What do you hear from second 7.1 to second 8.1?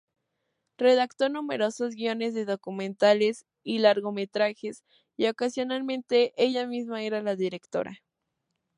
la directora.